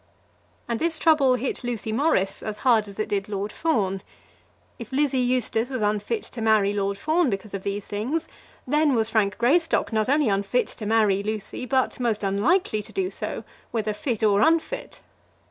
[0.67, 4.01] And this trouble hit Lucy Morris as hard as it did Lord Fawn.
[4.79, 8.27] If Lizzie Eustace was unfit to marry Lord Fawn because of these things,
[8.65, 13.11] then was Frank Greystock not only unfit to marry Lucy, but most unlikely to do
[13.11, 15.01] so, whether fit or unfit.